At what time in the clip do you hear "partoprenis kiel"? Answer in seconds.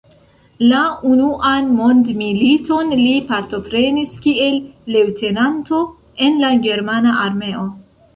3.31-4.57